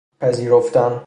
پذیرفتن 0.19 0.99